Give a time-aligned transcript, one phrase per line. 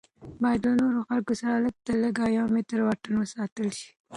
[0.41, 3.89] باید له نورو خلکو سره لږ تر لږه یو میټر واټن وساتل شي.